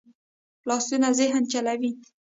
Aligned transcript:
لاسونه 0.67 1.07
ذهن 1.19 1.43
چلوي 1.51 1.91